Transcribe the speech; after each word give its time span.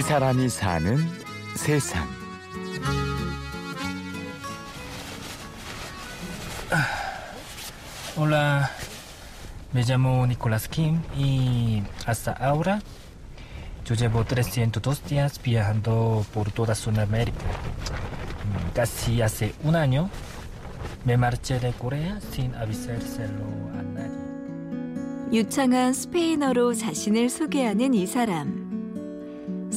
이 0.00 0.02
사람이 0.02 0.48
사는 0.48 0.96
세상. 1.56 2.08
Hola, 8.16 8.70
me 9.74 9.82
llamo 9.82 10.26
Nicolás 10.26 10.68
Kim 10.68 11.02
y 11.18 11.82
hasta 12.06 12.32
ahora 12.32 12.80
yo 13.84 13.94
llevo 13.94 14.24
302 14.24 15.04
días 15.04 15.38
viajando 15.42 16.24
por 16.32 16.50
toda 16.50 16.74
Sudamérica. 16.74 17.44
Mm, 17.44 18.72
Casi 18.72 19.20
hace 19.20 19.54
un 19.64 19.76
año 19.76 20.08
me 21.04 21.18
marché 21.18 21.60
de 21.60 21.74
Corea 21.74 22.18
sin 22.32 22.54
avisárselo 22.54 23.44
a 23.78 23.82
nadie. 23.82 24.30
유창한 25.30 25.92
스페인어로 25.92 26.72
자신을 26.72 27.28
소개하는 27.28 27.92
이 27.92 28.06
사람. 28.06 28.59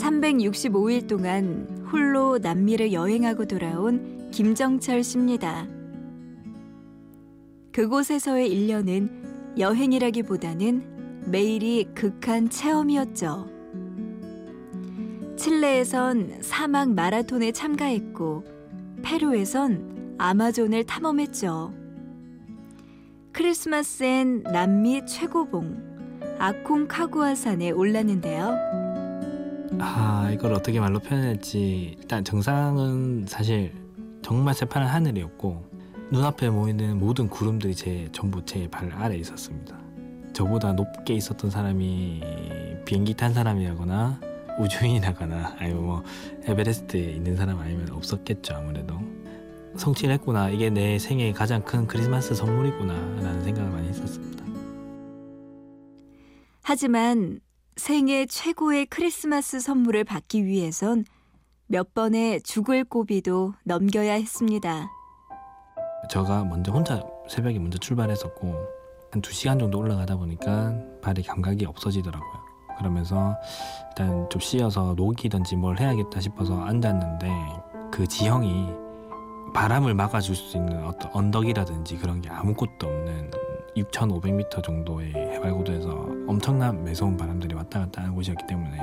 365일 0.04 1.08
동안 1.08 1.88
홀로 1.90 2.38
남미를 2.38 2.92
여행하고 2.92 3.46
돌아온 3.46 4.30
김정철 4.32 5.02
씨입니다. 5.02 5.66
그곳에서의 7.72 8.50
1년은 8.50 9.58
여행이라기보다는 9.58 11.24
매일이 11.28 11.88
극한 11.96 12.50
체험이었죠. 12.50 13.48
칠레에선 15.38 16.42
사막 16.42 16.92
마라톤에 16.92 17.54
참가했고 17.54 18.44
페루에선 19.04 20.16
아마존을 20.18 20.84
탐험했죠. 20.84 21.74
크리스마스엔 23.32 24.44
남미 24.44 25.06
최고봉 25.06 25.94
아콩카구아산에 26.40 27.72
올랐는데요. 27.72 28.83
아 29.86 30.30
이걸 30.32 30.54
어떻게 30.54 30.80
말로 30.80 31.00
표현할지 31.00 31.96
일단 32.00 32.24
정상은 32.24 33.26
사실 33.28 33.74
정말 34.22 34.54
새파란 34.54 34.88
하늘이었고 34.88 35.72
눈앞에 36.10 36.50
모이는 36.50 36.98
모든 37.00 37.28
구름들이 37.28 37.76
제 37.76 38.08
전부 38.14 38.44
제 38.46 38.68
발 38.70 38.90
아래 38.94 39.18
있었습니다. 39.18 39.78
저보다 40.32 40.72
높게 40.74 41.14
있었던 41.16 41.50
사람이 41.52 42.22
비행기 42.86 43.14
탄 43.16 43.34
사람이라거나 43.34 44.22
우주인이라거나 44.60 45.58
아니면 45.60 45.84
뭐 45.86 46.04
에베레스트에 46.46 47.12
있는 47.12 47.36
사람 47.36 47.60
아니면 47.60 47.92
없었겠죠 47.92 48.56
아무래도 48.56 48.98
성취했구나 49.76 50.50
이게 50.52 50.70
내 50.70 50.98
생애의 50.98 51.34
가장 51.34 51.62
큰 51.64 51.88
크리스마스 51.88 52.34
선물이구나 52.36 52.94
라는 52.94 53.44
생각을 53.44 53.70
많이 53.72 53.90
했었습니다. 53.90 54.44
하지만 56.62 57.40
생애 57.76 58.26
최고의 58.26 58.86
크리스마스 58.86 59.60
선물을 59.60 60.04
받기 60.04 60.46
위해선 60.46 61.06
몇 61.68 61.94
번의 61.94 62.42
죽을 62.44 62.84
고비도 62.84 63.54
넘겨야 63.64 64.14
했습니다. 64.14 64.90
제가 66.10 66.44
먼저 66.44 66.72
혼자 66.72 67.02
새벽에 67.28 67.58
먼저 67.58 67.78
출발했었고 67.80 68.48
한 69.12 69.22
2시간 69.22 69.60
정도 69.60 69.80
올라가다 69.80 70.18
보니까 70.18 70.76
발의 71.02 71.24
감각이 71.24 71.66
없어지더라고요. 71.66 72.44
그러면서 72.78 73.36
일단 73.90 74.30
좀 74.30 74.40
쉬어서 74.42 74.94
녹이든지 74.96 75.56
뭘 75.56 75.80
해야겠다 75.80 76.20
싶어서 76.20 76.60
앉았는데 76.64 77.32
그 77.92 78.08
지형이 78.08 78.68
바람을 79.54 79.94
막아줄 79.94 80.36
수 80.36 80.58
있는 80.58 80.84
어떤 80.84 81.12
언덕이라든지 81.14 81.98
그런 81.98 82.22
게 82.22 82.30
아무것도 82.30 82.88
없는 82.88 83.32
6,500m 83.76 84.64
정도의 84.64 85.14
해발고도에서 85.14 85.90
엄청난 86.28 86.84
매서운 86.84 87.18
바람들이 87.18 87.56
왔다 87.56 87.80
갔다 87.80 88.02
하는 88.02 88.16
곳이었기 88.16 88.46
때문에 88.48 88.78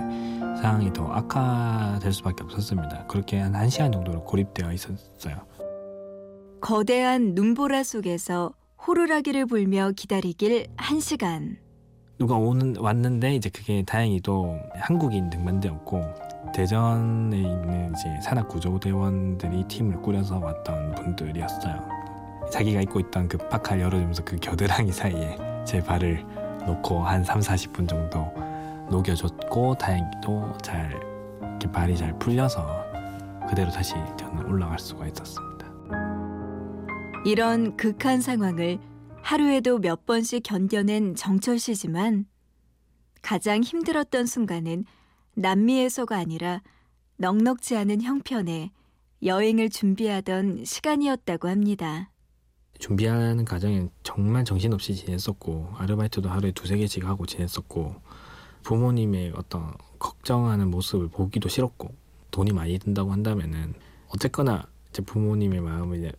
상황이 0.60 0.92
더 0.92 1.06
악화될 1.06 2.12
수밖에 2.12 2.44
없었습니다. 2.44 3.06
그렇게 3.06 3.38
한 3.38 3.52
1시간 3.52 3.92
정도로 3.92 4.24
고립되어 4.24 4.72
있었어요. 4.72 5.36
거대한 6.60 7.34
눈보라 7.34 7.82
속에서 7.84 8.52
호루라기를 8.86 9.46
불며 9.46 9.92
기다리길 9.96 10.66
한시간 10.76 11.56
누가 12.18 12.36
오는 12.36 12.76
왔는데 12.76 13.34
이제 13.34 13.48
그게 13.48 13.82
다행히도 13.82 14.58
한국인 14.74 15.30
등반대였고 15.30 16.02
대전에 16.54 17.38
있는 17.38 17.92
이제 17.92 18.20
산악 18.22 18.48
구조대원들이 18.48 19.64
팀을 19.68 20.02
꾸려서 20.02 20.38
왔던 20.38 20.96
분들이었어요. 20.96 21.99
자기가 22.50 22.82
입고 22.82 23.00
있던 23.00 23.28
그 23.28 23.38
파카를 23.38 23.82
열어주면서 23.82 24.24
그 24.24 24.36
겨드랑이 24.36 24.92
사이에 24.92 25.36
제 25.66 25.80
발을 25.82 26.24
놓고 26.66 27.02
한 27.04 27.24
3, 27.24 27.40
40분 27.40 27.88
정도 27.88 28.32
녹여줬고 28.90 29.76
다행히도 29.76 30.58
잘 30.62 30.90
이렇게 31.40 31.70
발이 31.70 31.96
잘 31.96 32.18
풀려서 32.18 32.84
그대로 33.48 33.70
다시 33.70 33.94
저는 34.18 34.46
올라갈 34.46 34.78
수가 34.78 35.06
있었습니다. 35.06 35.70
이런 37.24 37.76
극한 37.76 38.20
상황을 38.20 38.78
하루에도 39.22 39.78
몇 39.78 40.06
번씩 40.06 40.42
견뎌낸 40.42 41.14
정철 41.14 41.58
씨지만 41.58 42.26
가장 43.22 43.62
힘들었던 43.62 44.26
순간은 44.26 44.84
남미에서가 45.34 46.16
아니라 46.16 46.62
넉넉지 47.18 47.76
않은 47.76 48.00
형편에 48.00 48.70
여행을 49.22 49.68
준비하던 49.68 50.64
시간이었다고 50.64 51.48
합니다. 51.48 52.09
준비하는 52.80 53.44
과정엔 53.44 53.90
정말 54.02 54.44
정신없이 54.44 54.94
지냈었고 54.94 55.74
아르바이트도 55.76 56.28
하루에 56.28 56.50
두세 56.50 56.76
개씩 56.78 57.06
하고 57.06 57.26
지냈었고 57.26 57.94
부모님의 58.62 59.34
어떤 59.36 59.72
걱정하는 59.98 60.70
모습을 60.70 61.08
보기도 61.08 61.48
싫었고 61.48 61.94
돈이 62.30 62.52
많이 62.52 62.78
든다고 62.78 63.12
한다면은 63.12 63.74
어쨌거나 64.08 64.66
제 64.92 65.02
부모님의 65.02 65.60
마음은 65.60 66.10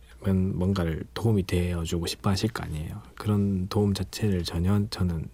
뭔가를 0.56 1.04
도움이 1.14 1.46
되어주고 1.46 2.06
싶어 2.06 2.30
하실 2.30 2.50
거 2.50 2.62
아니에요. 2.62 3.02
그런 3.16 3.66
도움 3.68 3.92
자체를 3.92 4.44
전혀 4.44 4.86
저는 4.88 5.28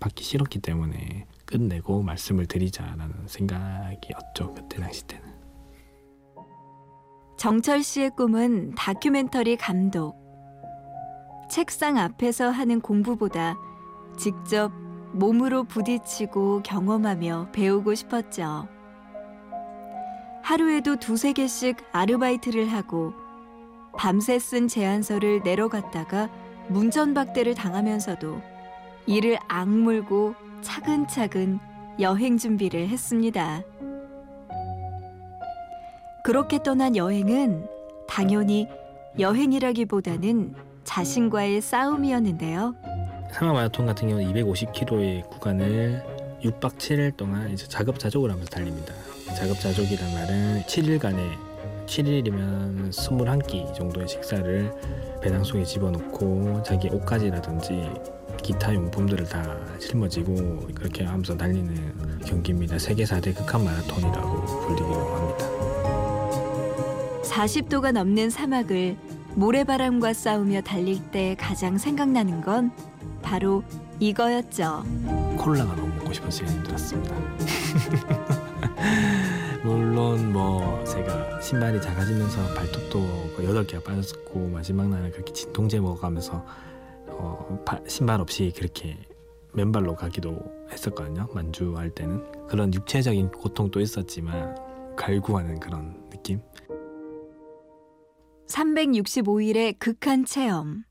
받기 0.00 0.24
싫었기 0.24 0.58
때문에 0.58 1.26
끝내고 1.46 2.02
말씀을 2.02 2.46
드리자라는 2.46 3.26
생각이었죠. 3.26 4.54
그때 4.54 4.80
당시 4.80 5.06
때는. 5.06 5.24
정철 7.38 7.82
씨의 7.82 8.10
꿈은 8.16 8.74
다큐멘터리 8.74 9.56
감독. 9.56 10.23
책상 11.48 11.98
앞에서 11.98 12.50
하는 12.50 12.80
공부보다 12.80 13.56
직접 14.16 14.72
몸으로 15.12 15.64
부딪히고 15.64 16.62
경험하며 16.62 17.48
배우고 17.52 17.94
싶었죠. 17.94 18.68
하루에도 20.42 20.96
두세 20.96 21.32
개씩 21.32 21.76
아르바이트를 21.92 22.66
하고 22.66 23.12
밤새 23.96 24.38
쓴 24.38 24.68
제안서를 24.68 25.42
내려갔다가 25.44 26.28
문전박대를 26.68 27.54
당하면서도 27.54 28.40
이를 29.06 29.38
악물고 29.48 30.34
차근차근 30.62 31.60
여행 32.00 32.36
준비를 32.36 32.88
했습니다. 32.88 33.62
그렇게 36.24 36.62
떠난 36.62 36.96
여행은 36.96 37.66
당연히 38.08 38.66
여행이라기보다는 39.18 40.54
자신과의 40.84 41.60
싸움이었는데요. 41.60 42.74
상하 43.32 43.52
마라톤 43.52 43.86
같은 43.86 44.08
경우는 44.08 44.32
250km의 44.32 45.28
구간을 45.28 46.02
6박 46.42 46.76
7일 46.76 47.16
동안 47.16 47.50
이제 47.50 47.66
자급자족을 47.66 48.30
하면서 48.30 48.48
달립니다. 48.48 48.94
자급자족이란 49.34 50.14
말은 50.14 50.62
7일간의 50.66 51.54
7일이면 51.86 52.90
21끼 52.90 53.74
정도의 53.74 54.08
식사를 54.08 54.72
배낭 55.22 55.42
속에 55.42 55.64
집어넣고 55.64 56.62
자기 56.62 56.88
옷가지라든지 56.88 57.90
기타 58.42 58.74
용품들을 58.74 59.26
다 59.26 59.56
짊어지고 59.78 60.68
그렇게 60.74 61.04
하면서 61.04 61.36
달리는 61.36 62.20
경기입니다. 62.24 62.78
세계 62.78 63.04
4대 63.04 63.34
극한 63.34 63.64
마라톤이라고 63.64 64.44
불리기도 64.44 64.94
합니다. 65.16 65.48
40도가 67.22 67.92
넘는 67.92 68.30
사막을 68.30 68.96
모래바람과 69.36 70.12
싸우며 70.12 70.62
달릴 70.62 71.02
때 71.10 71.34
가장 71.38 71.76
생각나는 71.76 72.40
건 72.40 72.70
바로 73.20 73.64
이거였죠. 73.98 74.84
콜라가 75.38 75.74
너무 75.74 75.88
먹고 75.96 76.12
싶어서 76.12 76.44
힘들었습니다. 76.44 77.14
물론 79.64 80.32
뭐 80.32 80.84
제가 80.84 81.40
신발이 81.40 81.80
작아지면서 81.80 82.54
발톱도 82.54 83.34
8개가 83.38 83.82
빠졌었고 83.82 84.48
마지막 84.48 84.88
날은 84.88 85.10
그렇게 85.10 85.32
진통제 85.32 85.80
먹어가면서 85.80 86.44
어, 87.08 87.62
바, 87.64 87.80
신발 87.88 88.20
없이 88.20 88.52
그렇게 88.54 88.98
맨발로 89.52 89.96
가기도 89.96 90.38
했었거든요. 90.70 91.28
만주할 91.32 91.90
때는 91.90 92.46
그런 92.46 92.74
육체적인 92.74 93.30
고통도 93.30 93.80
있었지만 93.80 94.54
갈구하는 94.96 95.58
그런 95.60 95.96
느낌. 96.10 96.40
365일의 98.48 99.78
극한 99.78 100.24
체험. 100.24 100.84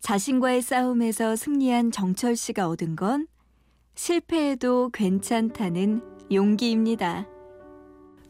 자신과의 0.00 0.62
싸움에서 0.62 1.36
승리한 1.36 1.90
정철 1.90 2.36
씨가 2.36 2.68
얻은 2.68 2.96
건 2.96 3.26
실패해도 3.94 4.90
괜찮다는 4.90 6.02
용기입니다. 6.32 7.26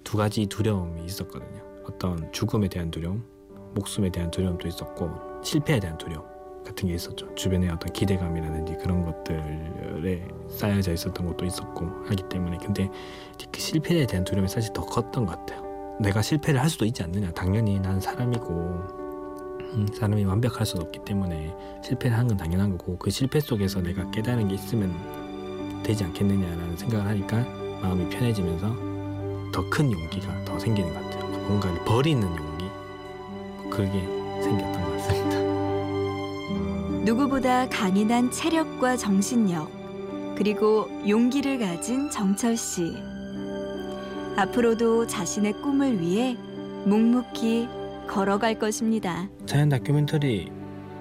두 0.03 0.17
가지 0.17 0.47
두려움이 0.47 1.05
있었거든요. 1.05 1.63
어떤 1.85 2.33
죽음에 2.33 2.69
대한 2.69 2.91
두려움, 2.91 3.25
목숨에 3.75 4.11
대한 4.11 4.31
두려움도 4.31 4.67
있었고 4.67 5.43
실패에 5.45 5.79
대한 5.79 5.99
두려움 5.99 6.27
같은 6.65 6.89
게 6.89 6.95
있었죠. 6.95 7.35
주변에 7.35 7.69
어떤 7.69 7.93
기대감이라든지 7.93 8.77
그런 8.81 9.05
것들에 9.05 10.27
쌓여져 10.49 10.93
있었던 10.93 11.27
것도 11.27 11.45
있었고 11.45 11.87
하기 12.07 12.25
때문에 12.29 12.59
근데 12.59 12.89
그 13.53 13.61
실패에 13.61 14.07
대한 14.07 14.25
두려움이 14.25 14.49
사실 14.49 14.73
더 14.73 14.83
컸던 14.83 15.27
것 15.27 15.39
같아요. 15.39 15.68
내가 16.01 16.23
실패를 16.23 16.61
할 16.61 16.71
수도 16.71 16.85
있지 16.85 17.03
않느냐. 17.03 17.31
당연히 17.33 17.79
난 17.81 18.01
사람이고 18.01 18.49
음, 19.75 19.87
사람이 19.95 20.25
완벽할 20.25 20.65
수는 20.65 20.87
없기 20.87 21.01
때문에 21.05 21.55
실패를 21.85 22.17
하는 22.17 22.29
건 22.29 22.37
당연한 22.37 22.79
거고 22.79 22.97
그 22.99 23.11
실패 23.11 23.41
속에서 23.41 23.81
내가 23.81 24.09
깨달은 24.11 24.49
게 24.49 24.55
있으면 24.55 24.95
되지 25.83 26.05
않겠느냐라는 26.05 26.77
생각을 26.77 27.07
하니까 27.07 27.45
마음이 27.83 28.09
편해지면서 28.11 28.75
더 29.53 29.63
큰 29.71 29.91
용기가 29.93 30.45
더 30.45 30.59
생기는 30.59 30.93
것 30.93 31.03
같아요. 31.03 31.27
뭔가를 31.49 31.85
버리는 31.85 32.23
용기 32.23 32.65
그게 33.71 33.93
생겼던 34.43 34.85
것 34.85 34.93
같습니다. 34.99 35.39
누구보다 37.05 37.69
강인한 37.69 38.31
체력과 38.31 38.97
정신력, 38.97 39.71
그리고 40.37 40.89
용기를 41.09 41.59
가진 41.59 42.11
정철 42.11 42.57
씨. 42.57 42.97
앞으로도 44.39 45.09
자신의 45.09 45.55
꿈을 45.55 46.01
위해 46.01 46.37
묵묵히 46.85 47.69
걸어갈 48.07 48.57
것입니다. 48.57 49.29
자연 49.47 49.69
다큐멘터리 49.69 50.53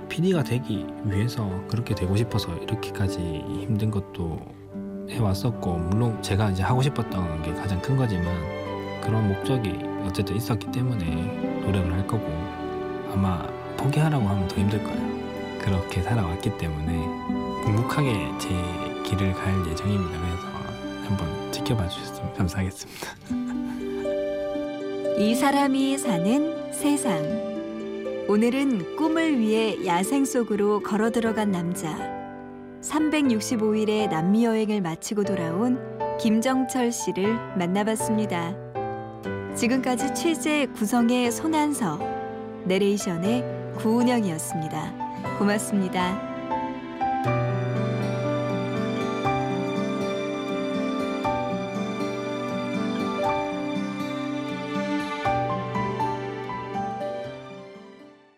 PD가 0.09 0.43
되기 0.43 0.87
위해서 1.05 1.47
그렇게 1.67 1.93
되고 1.93 2.15
싶어서 2.15 2.51
이렇게까지 2.57 3.19
힘든 3.19 3.91
것도 3.91 4.39
해왔었고 5.09 5.77
물론 5.77 6.19
제가 6.23 6.49
이제 6.49 6.63
하고 6.63 6.81
싶었던 6.81 7.43
게 7.43 7.53
가장 7.53 7.79
큰 7.79 7.95
거지만 7.95 8.25
그런 9.01 9.27
목적이 9.27 9.77
어쨌든 10.03 10.35
있었기 10.35 10.71
때문에 10.71 11.05
노력을 11.61 11.93
할 11.93 12.07
거고 12.07 12.25
아마 13.13 13.45
포기하라고 13.77 14.25
하면 14.27 14.47
더 14.47 14.55
힘들 14.55 14.83
거예요. 14.83 15.17
그렇게 15.61 16.01
살아왔기 16.01 16.57
때문에 16.57 16.93
묵묵하게 17.65 18.31
제 18.39 18.49
길을 19.03 19.33
갈 19.33 19.53
예정입니다. 19.67 20.19
그래서 20.19 20.76
한번 21.07 21.51
지켜봐 21.51 21.87
주셨으면 21.87 22.33
감사하겠습니다. 22.33 23.15
이 25.17 25.33
사람이 25.35 25.97
사는 25.97 26.71
세상. 26.71 27.47
오늘은 28.27 28.97
꿈을 28.97 29.39
위해 29.39 29.85
야생 29.85 30.25
속으로 30.25 30.81
걸어 30.81 31.09
들어간 31.09 31.51
남자. 31.51 31.97
365일의 32.81 34.09
남미 34.09 34.45
여행을 34.45 34.81
마치고 34.81 35.23
돌아온 35.23 35.79
김정철 36.19 36.91
씨를 36.91 37.33
만나봤습니다. 37.57 38.53
지금까지 39.55 40.13
취재 40.13 40.67
구성의 40.75 41.31
손한서, 41.31 41.99
내레이션의 42.65 43.75
구운영이었습니다. 43.77 45.37
고맙습니다. 45.39 46.26